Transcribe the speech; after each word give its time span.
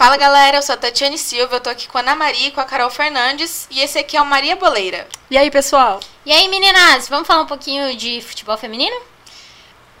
Fala 0.00 0.16
galera, 0.16 0.56
eu 0.56 0.62
sou 0.62 0.72
a 0.72 0.78
Tatiane 0.78 1.18
Silva, 1.18 1.56
eu 1.56 1.60
tô 1.60 1.68
aqui 1.68 1.86
com 1.86 1.98
a 1.98 2.00
Ana 2.00 2.16
Maria 2.16 2.48
e 2.48 2.50
com 2.50 2.60
a 2.62 2.64
Carol 2.64 2.88
Fernandes 2.88 3.68
e 3.70 3.82
esse 3.82 3.98
aqui 3.98 4.16
é 4.16 4.22
o 4.22 4.24
Maria 4.24 4.56
Boleira. 4.56 5.06
E 5.30 5.36
aí, 5.36 5.50
pessoal? 5.50 6.00
E 6.24 6.32
aí, 6.32 6.48
meninas, 6.48 7.06
vamos 7.06 7.26
falar 7.26 7.42
um 7.42 7.46
pouquinho 7.46 7.94
de 7.94 8.22
futebol 8.22 8.56
feminino? 8.56 8.96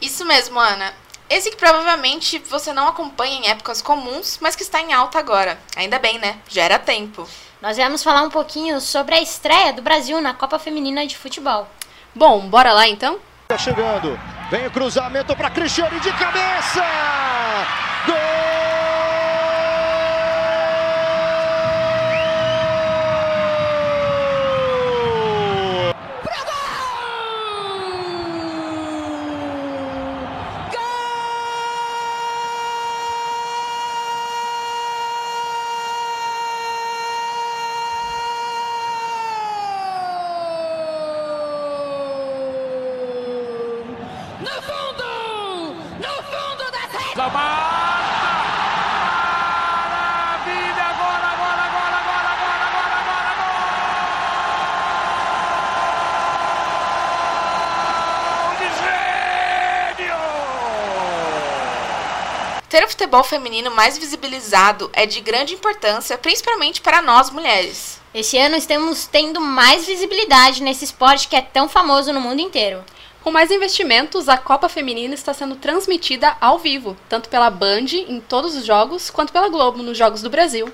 Isso 0.00 0.24
mesmo, 0.24 0.58
Ana. 0.58 0.94
Esse 1.28 1.50
que 1.50 1.56
provavelmente 1.58 2.38
você 2.48 2.72
não 2.72 2.88
acompanha 2.88 3.40
em 3.40 3.48
épocas 3.50 3.82
comuns, 3.82 4.38
mas 4.40 4.56
que 4.56 4.62
está 4.62 4.80
em 4.80 4.94
alta 4.94 5.18
agora. 5.18 5.58
Ainda 5.76 5.98
bem, 5.98 6.18
né? 6.18 6.38
Já 6.48 6.62
era 6.62 6.78
tempo. 6.78 7.28
Nós 7.60 7.76
viemos 7.76 8.02
falar 8.02 8.22
um 8.22 8.30
pouquinho 8.30 8.80
sobre 8.80 9.14
a 9.14 9.20
estreia 9.20 9.74
do 9.74 9.82
Brasil 9.82 10.18
na 10.22 10.32
Copa 10.32 10.58
Feminina 10.58 11.06
de 11.06 11.14
Futebol. 11.14 11.68
Bom, 12.14 12.48
bora 12.48 12.72
lá 12.72 12.88
então? 12.88 13.18
Tá 13.46 13.58
chegando, 13.58 14.18
vem 14.50 14.66
o 14.66 14.70
cruzamento 14.70 15.36
para 15.36 15.50
Cristiane 15.50 16.00
de 16.00 16.10
cabeça! 16.12 17.29
Ter 62.70 62.84
o 62.84 62.88
futebol 62.88 63.24
feminino 63.24 63.68
mais 63.68 63.98
visibilizado 63.98 64.88
é 64.92 65.04
de 65.04 65.20
grande 65.20 65.54
importância, 65.54 66.16
principalmente 66.16 66.80
para 66.80 67.02
nós 67.02 67.28
mulheres. 67.28 68.00
Esse 68.14 68.38
ano 68.38 68.54
estamos 68.54 69.08
tendo 69.08 69.40
mais 69.40 69.86
visibilidade 69.86 70.62
nesse 70.62 70.84
esporte 70.84 71.26
que 71.26 71.34
é 71.34 71.40
tão 71.40 71.68
famoso 71.68 72.12
no 72.12 72.20
mundo 72.20 72.40
inteiro. 72.40 72.84
Com 73.24 73.32
mais 73.32 73.50
investimentos, 73.50 74.28
a 74.28 74.38
Copa 74.38 74.68
Feminina 74.68 75.14
está 75.14 75.34
sendo 75.34 75.56
transmitida 75.56 76.36
ao 76.40 76.60
vivo, 76.60 76.96
tanto 77.08 77.28
pela 77.28 77.50
Band 77.50 77.86
em 78.06 78.20
todos 78.20 78.54
os 78.54 78.64
jogos, 78.64 79.10
quanto 79.10 79.32
pela 79.32 79.48
Globo 79.48 79.82
nos 79.82 79.98
Jogos 79.98 80.22
do 80.22 80.30
Brasil. 80.30 80.72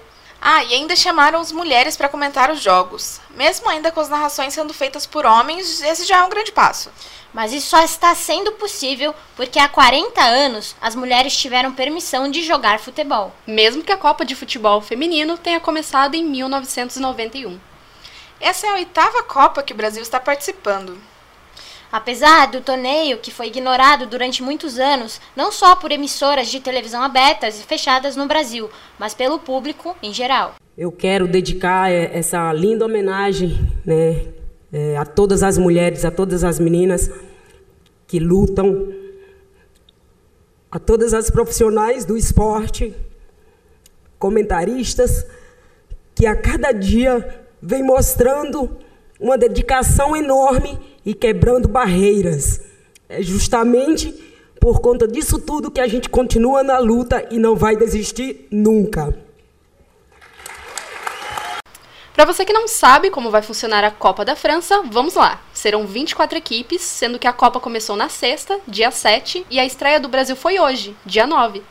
Ah, 0.49 0.63
e 0.63 0.75
ainda 0.75 0.95
chamaram 0.95 1.41
as 1.41 1.51
mulheres 1.51 1.97
para 1.97 2.09
comentar 2.09 2.53
os 2.53 2.63
jogos. 2.63 3.21
Mesmo 3.31 3.69
ainda 3.69 3.91
com 3.91 3.99
as 3.99 4.09
narrações 4.09 4.55
sendo 4.55 4.73
feitas 4.73 5.05
por 5.05 5.27
homens, 5.27 5.83
esse 5.83 6.05
já 6.05 6.19
é 6.19 6.23
um 6.23 6.29
grande 6.29 6.53
passo. 6.53 6.89
Mas 7.35 7.53
isso 7.53 7.71
só 7.71 7.83
está 7.83 8.15
sendo 8.15 8.53
possível 8.53 9.13
porque 9.35 9.59
há 9.59 9.69
40 9.69 10.23
anos 10.23 10.77
as 10.81 10.95
mulheres 10.95 11.37
tiveram 11.37 11.75
permissão 11.75 12.31
de 12.31 12.45
jogar 12.45 12.79
futebol. 12.79 13.35
Mesmo 13.45 13.83
que 13.83 13.91
a 13.91 13.97
Copa 13.97 14.25
de 14.25 14.37
Futebol 14.37 14.81
Feminino 14.81 15.37
tenha 15.37 15.59
começado 15.59 16.15
em 16.15 16.25
1991. 16.25 17.59
Essa 18.41 18.69
é 18.69 18.71
a 18.71 18.75
oitava 18.75 19.25
Copa 19.25 19.65
que 19.65 19.73
o 19.73 19.77
Brasil 19.77 20.01
está 20.01 20.21
participando. 20.21 20.97
Apesar 21.97 22.51
do 22.51 22.61
torneio 22.61 23.17
que 23.17 23.31
foi 23.31 23.47
ignorado 23.47 24.07
durante 24.07 24.43
muitos 24.43 24.79
anos, 24.79 25.19
não 25.35 25.51
só 25.51 25.75
por 25.75 25.91
emissoras 25.91 26.49
de 26.49 26.61
televisão 26.61 27.01
abertas 27.01 27.59
e 27.59 27.63
fechadas 27.63 28.15
no 28.15 28.27
Brasil, 28.27 28.69
mas 28.99 29.15
pelo 29.15 29.39
público 29.39 29.97
em 30.03 30.13
geral. 30.13 30.57
Eu 30.77 30.93
quero 30.93 31.27
dedicar 31.27 31.91
eh, 31.91 32.11
essa 32.13 32.53
linda 32.53 32.85
homenagem 32.85 33.67
né, 33.83 34.27
eh, 34.71 34.95
a 34.95 35.07
todas 35.07 35.43
as 35.43 35.57
mulheres, 35.57 36.05
a 36.05 36.11
todas 36.11 36.45
as 36.45 36.61
meninas 36.61 37.11
que 38.07 38.19
lutam, 38.19 38.93
a 40.71 40.79
todas 40.79 41.15
as 41.15 41.31
profissionais 41.31 42.05
do 42.05 42.15
esporte, 42.15 42.95
comentaristas, 44.19 45.27
que 46.15 46.27
a 46.27 46.37
cada 46.37 46.73
dia 46.73 47.47
vem 47.63 47.83
mostrando 47.83 48.77
uma 49.19 49.39
dedicação 49.39 50.15
enorme 50.15 50.79
e 51.07 51.15
quebrando 51.15 51.69
barreiras. 51.69 52.61
É 53.09 53.23
justamente 53.23 54.13
por 54.61 54.81
conta 54.81 55.07
disso 55.07 55.39
tudo 55.39 55.71
que 55.71 55.81
a 55.81 55.87
gente 55.87 56.09
continua 56.09 56.65
na 56.65 56.79
luta 56.79 57.25
e 57.31 57.39
não 57.39 57.55
vai 57.55 57.77
desistir 57.77 58.49
nunca. 58.51 59.17
Para 62.13 62.25
você 62.25 62.47
que 62.47 62.53
não 62.53 62.67
sabe 62.67 63.11
como 63.11 63.31
vai 63.31 63.43
funcionar 63.43 63.85
a 63.85 63.91
Copa 63.91 64.25
da 64.25 64.35
França, 64.35 64.83
vamos 64.91 65.15
lá. 65.15 65.41
Serão 65.53 65.87
24 65.87 66.39
equipes, 66.39 66.81
sendo 66.81 67.19
que 67.19 67.27
a 67.27 67.33
Copa 67.33 67.61
começou 67.61 67.95
na 67.95 68.09
sexta, 68.09 68.59
dia 68.67 68.91
7, 68.91 69.47
e 69.51 69.61
a 69.61 69.67
estreia 69.67 70.01
do 70.01 70.09
Brasil 70.09 70.35
foi 70.35 70.59
hoje, 70.59 70.97
dia 71.05 71.27
9. 71.27 71.63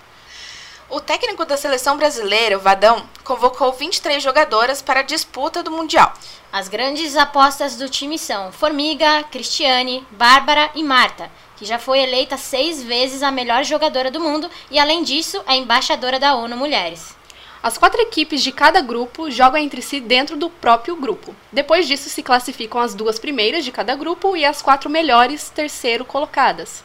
O 0.87 1.01
técnico 1.01 1.43
da 1.45 1.57
seleção 1.57 1.97
brasileira, 1.97 2.55
o 2.55 2.59
Vadão, 2.59 3.03
convocou 3.23 3.73
23 3.73 4.21
jogadoras 4.21 4.83
para 4.83 4.99
a 4.99 5.03
disputa 5.03 5.63
do 5.63 5.71
Mundial. 5.71 6.13
As 6.53 6.67
grandes 6.67 7.17
apostas 7.17 7.75
do 7.75 7.89
time 7.89 8.19
são 8.19 8.51
Formiga, 8.51 9.23
Cristiane, 9.31 10.05
Bárbara 10.11 10.69
e 10.75 10.83
Marta, 10.83 11.31
que 11.57 11.65
já 11.65 11.79
foi 11.79 12.01
eleita 12.01 12.37
seis 12.37 12.83
vezes 12.83 13.23
a 13.23 13.31
melhor 13.31 13.63
jogadora 13.63 14.11
do 14.11 14.19
mundo 14.19 14.47
e, 14.69 14.77
além 14.77 15.01
disso, 15.01 15.43
é 15.47 15.55
embaixadora 15.55 16.19
da 16.19 16.35
ONU 16.35 16.55
Mulheres. 16.55 17.15
As 17.63 17.79
quatro 17.79 17.99
equipes 17.99 18.43
de 18.43 18.51
cada 18.51 18.79
grupo 18.79 19.31
jogam 19.31 19.59
entre 19.59 19.81
si 19.81 19.99
dentro 19.99 20.37
do 20.37 20.51
próprio 20.51 20.95
grupo. 20.95 21.35
Depois 21.51 21.87
disso, 21.87 22.09
se 22.09 22.21
classificam 22.21 22.79
as 22.79 22.93
duas 22.93 23.17
primeiras 23.17 23.65
de 23.65 23.71
cada 23.71 23.95
grupo 23.95 24.37
e 24.37 24.45
as 24.45 24.61
quatro 24.61 24.87
melhores 24.87 25.49
terceiro 25.49 26.05
colocadas. 26.05 26.83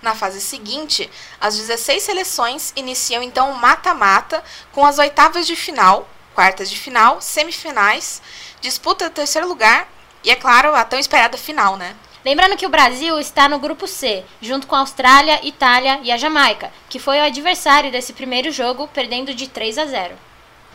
Na 0.00 0.14
fase 0.14 0.40
seguinte, 0.40 1.10
as 1.40 1.56
16 1.56 2.02
seleções 2.02 2.72
iniciam 2.76 3.22
então 3.22 3.50
o 3.50 3.58
mata-mata 3.58 4.42
com 4.72 4.86
as 4.86 4.98
oitavas 4.98 5.46
de 5.46 5.56
final, 5.56 6.08
quartas 6.34 6.70
de 6.70 6.78
final, 6.78 7.20
semifinais, 7.20 8.22
disputa 8.60 9.08
do 9.08 9.14
terceiro 9.14 9.48
lugar 9.48 9.88
e, 10.22 10.30
é 10.30 10.36
claro, 10.36 10.74
a 10.74 10.84
tão 10.84 10.98
esperada 10.98 11.36
final, 11.36 11.76
né? 11.76 11.96
Lembrando 12.24 12.56
que 12.56 12.66
o 12.66 12.70
Brasil 12.70 13.18
está 13.18 13.48
no 13.48 13.58
grupo 13.58 13.86
C, 13.86 14.24
junto 14.40 14.66
com 14.66 14.74
a 14.74 14.80
Austrália, 14.80 15.40
Itália 15.42 16.00
e 16.02 16.12
a 16.12 16.16
Jamaica, 16.16 16.72
que 16.88 16.98
foi 16.98 17.18
o 17.18 17.24
adversário 17.24 17.90
desse 17.90 18.12
primeiro 18.12 18.50
jogo, 18.50 18.88
perdendo 18.88 19.34
de 19.34 19.48
3 19.48 19.78
a 19.78 19.86
0. 19.86 20.14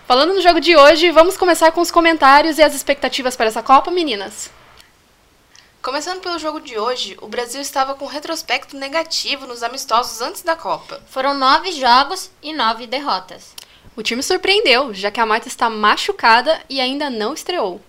Falando 0.05 0.33
no 0.33 0.41
jogo 0.41 0.59
de 0.59 0.75
hoje, 0.75 1.11
vamos 1.11 1.37
começar 1.37 1.71
com 1.71 1.79
os 1.79 1.91
comentários 1.91 2.57
e 2.57 2.63
as 2.63 2.73
expectativas 2.73 3.35
para 3.35 3.47
essa 3.47 3.63
Copa, 3.63 3.91
meninas. 3.91 4.51
Começando 5.83 6.21
pelo 6.21 6.39
jogo 6.39 6.61
de 6.61 6.79
hoje, 6.79 7.17
o 7.19 7.27
Brasil 7.27 7.59
estava 7.59 7.93
com 7.93 8.05
um 8.05 8.07
retrospecto 8.07 8.77
negativo 8.77 9.45
nos 9.45 9.61
amistosos 9.61 10.21
antes 10.21 10.41
da 10.41 10.55
Copa. 10.55 11.03
Foram 11.09 11.33
nove 11.33 11.73
jogos 11.73 12.31
e 12.41 12.53
nove 12.53 12.87
derrotas. 12.87 13.53
O 13.93 14.01
time 14.01 14.23
surpreendeu, 14.23 14.93
já 14.93 15.11
que 15.11 15.19
a 15.19 15.25
Marta 15.25 15.49
está 15.49 15.69
machucada 15.69 16.63
e 16.69 16.79
ainda 16.79 17.09
não 17.09 17.33
estreou. 17.33 17.81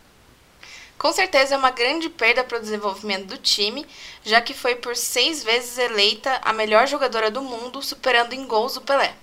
Com 0.99 1.13
certeza 1.13 1.55
é 1.55 1.57
uma 1.57 1.71
grande 1.71 2.09
perda 2.09 2.43
para 2.43 2.59
o 2.59 2.61
desenvolvimento 2.61 3.27
do 3.27 3.39
time, 3.39 3.87
já 4.25 4.41
que 4.41 4.55
foi 4.55 4.75
por 4.75 4.97
seis 4.97 5.45
vezes 5.45 5.79
eleita 5.79 6.41
a 6.43 6.53
melhor 6.53 6.89
jogadora 6.89 7.31
do 7.31 7.43
mundo, 7.43 7.81
superando 7.81 8.33
em 8.33 8.45
gols 8.45 8.77
o 8.77 8.81
Pelé. 8.81 9.15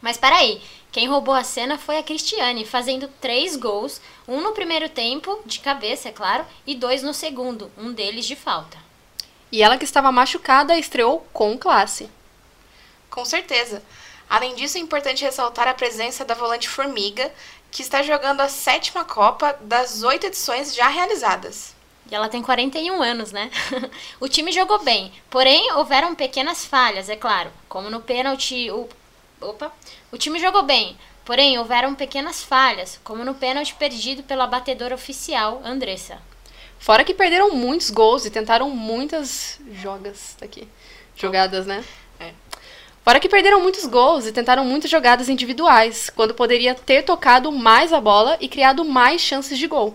Mas 0.00 0.16
peraí, 0.16 0.62
quem 0.94 1.08
roubou 1.08 1.34
a 1.34 1.42
cena 1.42 1.76
foi 1.76 1.98
a 1.98 2.04
Cristiane, 2.04 2.64
fazendo 2.64 3.08
três 3.20 3.56
gols, 3.56 4.00
um 4.28 4.40
no 4.40 4.52
primeiro 4.52 4.88
tempo, 4.88 5.42
de 5.44 5.58
cabeça, 5.58 6.08
é 6.08 6.12
claro, 6.12 6.46
e 6.64 6.72
dois 6.72 7.02
no 7.02 7.12
segundo, 7.12 7.68
um 7.76 7.92
deles 7.92 8.24
de 8.24 8.36
falta. 8.36 8.78
E 9.50 9.60
ela 9.60 9.76
que 9.76 9.84
estava 9.84 10.12
machucada 10.12 10.78
estreou 10.78 11.26
com 11.32 11.58
classe. 11.58 12.08
Com 13.10 13.24
certeza. 13.24 13.82
Além 14.30 14.54
disso, 14.54 14.78
é 14.78 14.80
importante 14.80 15.24
ressaltar 15.24 15.66
a 15.66 15.74
presença 15.74 16.24
da 16.24 16.32
volante 16.32 16.68
Formiga, 16.68 17.28
que 17.72 17.82
está 17.82 18.00
jogando 18.00 18.42
a 18.42 18.48
sétima 18.48 19.04
Copa 19.04 19.58
das 19.62 20.04
oito 20.04 20.28
edições 20.28 20.72
já 20.72 20.86
realizadas. 20.86 21.74
E 22.08 22.14
ela 22.14 22.28
tem 22.28 22.40
41 22.40 23.02
anos, 23.02 23.32
né? 23.32 23.50
o 24.20 24.28
time 24.28 24.52
jogou 24.52 24.78
bem, 24.84 25.12
porém 25.28 25.72
houveram 25.72 26.14
pequenas 26.14 26.64
falhas, 26.64 27.08
é 27.08 27.16
claro, 27.16 27.50
como 27.68 27.90
no 27.90 28.00
pênalti. 28.00 28.70
O... 28.70 28.88
Opa! 29.44 29.70
O 30.10 30.16
time 30.16 30.38
jogou 30.38 30.62
bem, 30.62 30.96
porém 31.24 31.58
houveram 31.58 31.94
pequenas 31.94 32.42
falhas, 32.42 32.98
como 33.04 33.24
no 33.24 33.34
pênalti 33.34 33.74
perdido 33.74 34.22
pela 34.22 34.46
batedora 34.46 34.94
oficial, 34.94 35.60
Andressa. 35.64 36.18
Fora 36.78 37.04
que 37.04 37.14
perderam 37.14 37.50
muitos 37.50 37.90
gols 37.90 38.24
e 38.24 38.30
tentaram 38.30 38.70
muitas 38.70 39.60
jogas 39.70 40.36
aqui. 40.40 40.66
Jogadas, 41.14 41.66
né? 41.66 41.84
É. 42.18 42.32
Fora 43.04 43.20
que 43.20 43.28
perderam 43.28 43.60
muitos 43.60 43.84
gols 43.84 44.26
e 44.26 44.32
tentaram 44.32 44.64
muitas 44.64 44.90
jogadas 44.90 45.28
individuais, 45.28 46.08
quando 46.08 46.32
poderia 46.32 46.74
ter 46.74 47.02
tocado 47.02 47.52
mais 47.52 47.92
a 47.92 48.00
bola 48.00 48.38
e 48.40 48.48
criado 48.48 48.84
mais 48.84 49.20
chances 49.20 49.58
de 49.58 49.66
gol. 49.66 49.94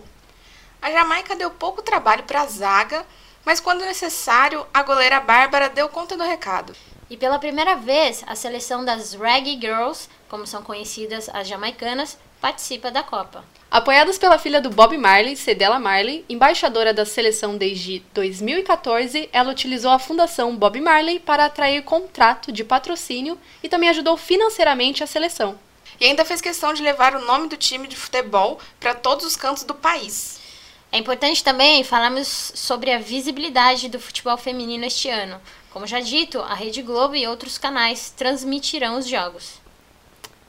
A 0.80 0.90
Jamaica 0.90 1.34
deu 1.34 1.50
pouco 1.50 1.82
trabalho 1.82 2.22
para 2.22 2.42
a 2.42 2.46
zaga, 2.46 3.04
mas 3.44 3.58
quando 3.58 3.84
necessário, 3.84 4.64
a 4.72 4.82
goleira 4.82 5.18
Bárbara 5.18 5.68
deu 5.68 5.88
conta 5.88 6.16
do 6.16 6.22
recado. 6.22 6.74
E 7.10 7.16
pela 7.16 7.38
primeira 7.38 7.74
vez, 7.74 8.24
a 8.26 8.34
seleção 8.34 8.84
das 8.84 9.12
Raggy 9.14 9.58
Girls 9.60 10.08
como 10.30 10.46
são 10.46 10.62
conhecidas 10.62 11.28
as 11.34 11.48
jamaicanas, 11.48 12.16
participa 12.40 12.90
da 12.90 13.02
Copa. 13.02 13.44
Apoiadas 13.68 14.16
pela 14.16 14.38
filha 14.38 14.60
do 14.60 14.70
Bob 14.70 14.96
Marley, 14.96 15.36
Cedella 15.36 15.78
Marley, 15.78 16.24
embaixadora 16.28 16.94
da 16.94 17.04
seleção 17.04 17.56
desde 17.56 18.00
2014, 18.14 19.28
ela 19.32 19.50
utilizou 19.50 19.90
a 19.90 19.98
Fundação 19.98 20.56
Bob 20.56 20.80
Marley 20.80 21.18
para 21.18 21.44
atrair 21.44 21.82
contrato 21.82 22.50
de 22.52 22.64
patrocínio 22.64 23.36
e 23.62 23.68
também 23.68 23.88
ajudou 23.88 24.16
financeiramente 24.16 25.02
a 25.02 25.06
seleção. 25.06 25.58
E 26.00 26.06
ainda 26.06 26.24
fez 26.24 26.40
questão 26.40 26.72
de 26.72 26.82
levar 26.82 27.14
o 27.14 27.24
nome 27.24 27.48
do 27.48 27.56
time 27.56 27.86
de 27.86 27.96
futebol 27.96 28.58
para 28.78 28.94
todos 28.94 29.26
os 29.26 29.36
cantos 29.36 29.64
do 29.64 29.74
país. 29.74 30.39
É 30.92 30.98
importante 30.98 31.44
também 31.44 31.84
falarmos 31.84 32.52
sobre 32.54 32.92
a 32.92 32.98
visibilidade 32.98 33.88
do 33.88 34.00
futebol 34.00 34.36
feminino 34.36 34.84
este 34.84 35.08
ano. 35.08 35.40
Como 35.70 35.86
já 35.86 36.00
dito, 36.00 36.40
a 36.40 36.54
Rede 36.54 36.82
Globo 36.82 37.14
e 37.14 37.28
outros 37.28 37.56
canais 37.56 38.12
transmitirão 38.16 38.98
os 38.98 39.06
jogos. 39.06 39.60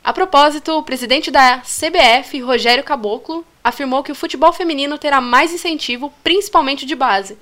A 0.04 0.12
propósito, 0.12 0.72
o 0.72 0.84
presidente 0.84 1.30
da 1.30 1.60
CBF, 1.60 2.40
Rogério 2.42 2.84
Caboclo, 2.84 3.46
afirmou 3.64 4.02
que 4.02 4.12
o 4.12 4.16
futebol 4.16 4.52
feminino 4.52 4.98
terá 4.98 5.22
mais 5.22 5.54
incentivo, 5.54 6.12
principalmente 6.24 6.88
de 6.88 6.96
base. 6.96 7.38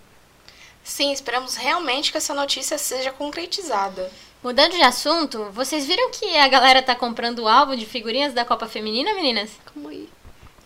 Sim, 0.83 1.13
esperamos 1.13 1.55
realmente 1.55 2.11
que 2.11 2.17
essa 2.17 2.33
notícia 2.33 2.77
seja 2.77 3.13
concretizada. 3.13 4.11
Mudando 4.43 4.73
de 4.73 4.81
assunto, 4.81 5.45
vocês 5.53 5.85
viram 5.85 6.11
que 6.11 6.35
a 6.35 6.47
galera 6.49 6.81
tá 6.81 6.95
comprando 6.95 7.39
o 7.39 7.47
álbum 7.47 7.75
de 7.75 7.85
figurinhas 7.85 8.33
da 8.33 8.43
Copa 8.43 8.67
Feminina, 8.67 9.13
meninas? 9.13 9.51
Como 9.73 9.87
aí? 9.87 10.09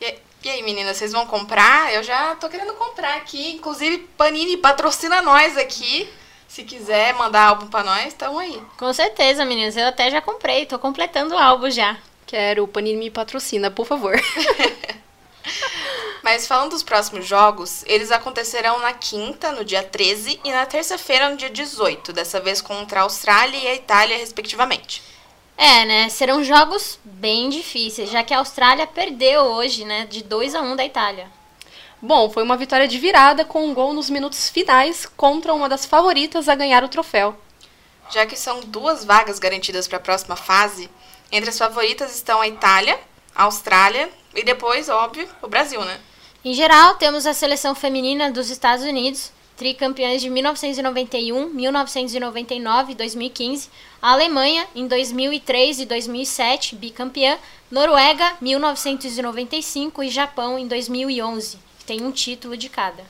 E, 0.02 0.16
e 0.48 0.50
aí, 0.50 0.64
meninas, 0.64 0.98
vocês 0.98 1.12
vão 1.12 1.26
comprar? 1.26 1.94
Eu 1.94 2.04
já 2.04 2.36
tô 2.36 2.50
querendo 2.50 2.74
comprar 2.74 3.16
aqui. 3.16 3.52
Inclusive, 3.52 4.00
Panini 4.18 4.58
patrocina 4.58 5.22
nós 5.22 5.58
aqui. 5.58 6.10
Se 6.48 6.64
quiser 6.64 7.14
mandar 7.14 7.48
álbum 7.48 7.68
pra 7.68 7.84
nós, 7.84 8.14
tamo 8.14 8.40
aí. 8.40 8.62
Com 8.78 8.94
certeza, 8.94 9.46
meninas. 9.46 9.76
Eu 9.76 9.88
até 9.88 10.12
já 10.12 10.22
comprei, 10.22 10.66
tô 10.66 10.78
completando 10.78 11.34
o 11.34 11.38
álbum 11.38 11.70
já. 11.70 11.98
Quero, 12.28 12.64
o 12.64 12.68
Panini 12.68 12.98
me 12.98 13.10
patrocina, 13.10 13.72
por 13.72 13.86
favor. 13.86 14.20
Mas 16.22 16.48
falando 16.48 16.72
dos 16.72 16.84
próximos 16.84 17.26
jogos, 17.26 17.84
eles 17.86 18.12
acontecerão 18.12 18.80
na 18.80 18.94
quinta, 18.94 19.52
no 19.52 19.66
dia 19.66 19.84
13, 19.84 20.40
e 20.44 20.52
na 20.52 20.66
terça-feira, 20.66 21.30
no 21.30 21.36
dia 21.36 21.50
18, 21.50 22.14
dessa 22.14 22.40
vez 22.40 22.62
contra 22.62 23.02
a 23.02 23.04
Austrália 23.04 23.58
e 23.58 23.68
a 23.68 23.76
Itália, 23.76 24.18
respectivamente. 24.18 25.02
É, 25.58 25.86
né? 25.86 26.10
Serão 26.10 26.44
jogos 26.44 27.00
bem 27.04 27.50
difíceis, 27.50 28.10
já 28.10 28.24
que 28.24 28.34
a 28.34 28.40
Austrália 28.40 28.88
perdeu 28.88 29.42
hoje, 29.42 29.86
né? 29.86 30.06
De 30.06 30.24
2 30.24 30.56
a 30.56 30.62
1 30.62 30.76
da 30.76 30.86
Itália. 30.86 31.28
Bom, 32.02 32.30
foi 32.30 32.44
uma 32.44 32.58
vitória 32.58 32.88
de 32.88 33.00
virada 33.00 33.46
com 33.46 33.66
um 33.66 33.74
gol 33.74 33.94
nos 33.94 34.10
minutos 34.10 34.50
finais 34.50 35.06
contra 35.06 35.54
uma 35.54 35.70
das 35.70 35.86
favoritas 35.86 36.50
a 36.50 36.56
ganhar 36.56 36.84
o 36.84 36.90
troféu. 36.90 37.34
Já 38.10 38.26
que 38.26 38.36
são 38.36 38.60
duas 38.60 39.06
vagas 39.06 39.40
garantidas 39.40 39.88
para 39.88 39.98
a 39.98 40.02
próxima 40.02 40.36
fase, 40.36 40.90
entre 41.32 41.50
as 41.50 41.58
favoritas 41.58 42.14
estão 42.14 42.42
a 42.42 42.48
Itália, 42.48 43.00
a 43.34 43.44
Austrália 43.44 44.10
e 44.36 44.44
depois, 44.44 44.90
óbvio, 44.90 45.30
o 45.42 45.48
Brasil, 45.48 45.82
né? 45.86 46.00
Em 46.44 46.54
geral, 46.54 46.96
temos 46.96 47.26
a 47.26 47.34
seleção 47.34 47.74
feminina 47.74 48.30
dos 48.30 48.50
Estados 48.50 48.84
Unidos, 48.84 49.32
tricampeãs 49.56 50.22
de 50.22 50.30
1991, 50.30 51.50
1999 51.50 52.92
e 52.92 52.96
2015, 52.96 53.70
a 54.02 54.12
Alemanha 54.12 54.68
em 54.76 54.88
2003 54.88 55.80
e 55.80 55.86
2007, 55.86 56.76
bicampeã, 56.76 57.38
Noruega 57.70 58.34
1995 58.42 60.04
e 60.04 60.10
Japão 60.10 60.60
em 60.60 60.68
2011, 60.68 61.58
que 61.80 61.86
tem 61.86 62.04
um 62.04 62.12
título 62.12 62.56
de 62.56 62.70
cada. 62.70 63.04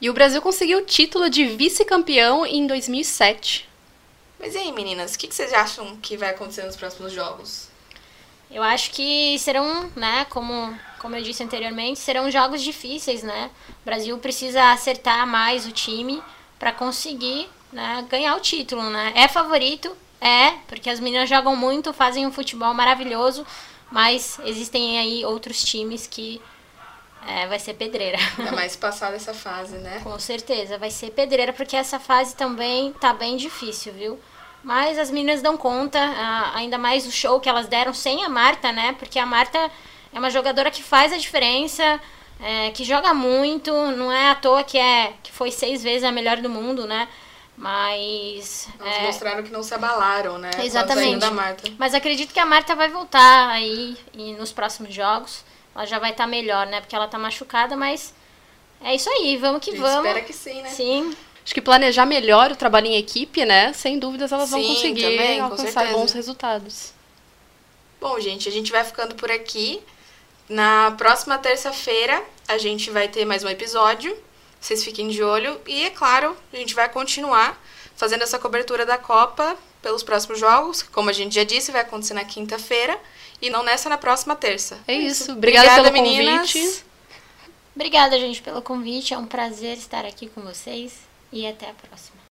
E 0.00 0.08
o 0.08 0.14
Brasil 0.14 0.40
conseguiu 0.40 0.78
o 0.78 0.84
título 0.84 1.28
de 1.28 1.44
vice-campeão 1.44 2.46
em 2.46 2.66
2007. 2.66 3.68
Mas 4.38 4.54
e 4.54 4.58
aí, 4.58 4.72
meninas, 4.72 5.14
o 5.14 5.18
que 5.18 5.28
que 5.28 5.34
vocês 5.34 5.52
acham 5.52 5.96
que 5.98 6.16
vai 6.16 6.30
acontecer 6.30 6.62
nos 6.62 6.76
próximos 6.76 7.12
jogos? 7.12 7.68
Eu 8.50 8.62
acho 8.62 8.90
que 8.90 9.38
serão, 9.38 9.90
né, 9.94 10.24
como, 10.30 10.74
como 11.00 11.16
eu 11.16 11.22
disse 11.22 11.42
anteriormente, 11.42 11.98
serão 11.98 12.30
jogos 12.30 12.62
difíceis, 12.62 13.22
né? 13.22 13.50
O 13.82 13.84
Brasil 13.84 14.16
precisa 14.18 14.70
acertar 14.70 15.26
mais 15.26 15.66
o 15.66 15.72
time 15.72 16.22
para 16.58 16.72
conseguir 16.72 17.48
né, 17.72 18.06
ganhar 18.08 18.36
o 18.36 18.40
título, 18.40 18.82
né? 18.90 19.12
É 19.16 19.26
favorito, 19.26 19.96
é, 20.20 20.50
porque 20.68 20.90
as 20.90 21.00
meninas 21.00 21.28
jogam 21.28 21.56
muito, 21.56 21.92
fazem 21.94 22.26
um 22.26 22.32
futebol 22.32 22.74
maravilhoso, 22.74 23.46
mas 23.90 24.38
existem 24.44 24.98
aí 24.98 25.24
outros 25.24 25.64
times 25.64 26.06
que 26.06 26.40
é, 27.26 27.46
vai 27.46 27.58
ser 27.58 27.74
pedreira. 27.74 28.18
Ainda 28.38 28.52
mais 28.56 28.76
passar 28.76 29.10
dessa 29.10 29.32
fase, 29.32 29.78
né? 29.78 30.00
Com 30.04 30.18
certeza, 30.18 30.76
vai 30.76 30.90
ser 30.90 31.12
pedreira, 31.12 31.54
porque 31.54 31.76
essa 31.76 31.98
fase 31.98 32.36
também 32.36 32.92
tá 32.92 33.14
bem 33.14 33.38
difícil, 33.38 33.94
viu? 33.94 34.20
Mas 34.62 34.98
as 34.98 35.10
meninas 35.10 35.40
dão 35.40 35.56
conta, 35.56 35.98
ah, 35.98 36.52
ainda 36.54 36.76
mais 36.76 37.06
o 37.06 37.10
show 37.10 37.40
que 37.40 37.48
elas 37.48 37.66
deram 37.66 37.94
sem 37.94 38.22
a 38.22 38.28
Marta, 38.28 38.70
né? 38.70 38.94
Porque 38.98 39.18
a 39.18 39.24
Marta 39.24 39.70
é 40.12 40.18
uma 40.18 40.30
jogadora 40.30 40.70
que 40.70 40.82
faz 40.82 41.12
a 41.12 41.16
diferença, 41.16 42.00
é, 42.40 42.70
que 42.70 42.84
joga 42.84 43.12
muito, 43.14 43.72
não 43.72 44.12
é 44.12 44.30
à 44.30 44.34
toa 44.34 44.64
que, 44.64 44.78
é, 44.78 45.12
que 45.22 45.30
foi 45.32 45.50
seis 45.50 45.82
vezes 45.82 46.04
a 46.04 46.12
melhor 46.12 46.38
do 46.38 46.48
mundo, 46.48 46.86
né? 46.86 47.08
Mas. 47.56 48.68
Elas 48.80 48.96
é, 48.96 49.02
mostraram 49.02 49.42
que 49.42 49.50
não 49.50 49.62
se 49.62 49.74
abalaram, 49.74 50.38
né? 50.38 50.50
Exatamente. 50.62 51.10
saída 51.10 51.26
da 51.26 51.30
Marta. 51.30 51.70
mas 51.78 51.92
acredito 51.92 52.32
que 52.32 52.40
a 52.40 52.46
Marta 52.46 52.74
vai 52.74 52.88
voltar 52.88 53.50
aí 53.50 53.96
e 54.14 54.32
nos 54.32 54.50
próximos 54.50 54.94
jogos. 54.94 55.44
Ela 55.74 55.84
já 55.84 55.98
vai 55.98 56.10
estar 56.10 56.26
melhor, 56.26 56.66
né? 56.66 56.80
Porque 56.80 56.96
ela 56.96 57.06
tá 57.06 57.18
machucada, 57.18 57.76
mas 57.76 58.14
é 58.82 58.94
isso 58.94 59.08
aí, 59.10 59.36
vamos 59.36 59.62
que 59.62 59.70
A 59.70 59.72
gente 59.74 59.82
vamos. 59.82 60.06
espera 60.06 60.24
que 60.24 60.32
sim, 60.32 60.62
né? 60.62 60.70
Sim, 60.70 61.14
Acho 61.44 61.54
que 61.54 61.60
planejar 61.60 62.06
melhor 62.06 62.52
o 62.52 62.56
trabalho 62.56 62.86
em 62.86 62.96
equipe, 62.96 63.44
né? 63.44 63.72
Sem 63.72 63.98
dúvidas 63.98 64.30
elas 64.30 64.50
vão 64.50 64.60
Sim, 64.60 64.68
conseguir 64.68 65.02
também, 65.02 65.40
alcançar 65.40 65.90
bons 65.92 66.12
resultados. 66.12 66.92
Bom, 68.00 68.18
gente, 68.20 68.48
a 68.48 68.52
gente 68.52 68.70
vai 68.70 68.84
ficando 68.84 69.14
por 69.14 69.30
aqui. 69.30 69.82
Na 70.50 70.90
próxima 70.98 71.38
terça-feira, 71.38 72.20
a 72.48 72.58
gente 72.58 72.90
vai 72.90 73.06
ter 73.06 73.24
mais 73.24 73.44
um 73.44 73.48
episódio. 73.48 74.18
Vocês 74.60 74.82
fiquem 74.82 75.06
de 75.06 75.22
olho. 75.22 75.60
E, 75.64 75.84
é 75.84 75.90
claro, 75.90 76.36
a 76.52 76.56
gente 76.56 76.74
vai 76.74 76.88
continuar 76.88 77.56
fazendo 77.94 78.22
essa 78.22 78.36
cobertura 78.36 78.84
da 78.84 78.98
Copa 78.98 79.56
pelos 79.80 80.02
próximos 80.02 80.40
jogos. 80.40 80.82
Como 80.82 81.08
a 81.08 81.12
gente 81.12 81.36
já 81.36 81.44
disse, 81.44 81.70
vai 81.70 81.82
acontecer 81.82 82.14
na 82.14 82.24
quinta-feira. 82.24 82.98
E 83.40 83.48
não 83.48 83.62
nessa, 83.62 83.88
na 83.88 83.96
próxima 83.96 84.34
terça. 84.34 84.80
É 84.88 84.94
isso. 84.94 85.30
Obrigada, 85.30 85.88
pelo 85.88 85.96
convite. 85.96 86.84
obrigada, 87.72 88.18
gente, 88.18 88.42
pelo 88.42 88.60
convite. 88.60 89.14
É 89.14 89.18
um 89.18 89.26
prazer 89.26 89.76
estar 89.76 90.04
aqui 90.04 90.28
com 90.28 90.40
vocês 90.40 90.94
e 91.32 91.46
até 91.46 91.70
a 91.70 91.74
próxima. 91.74 92.19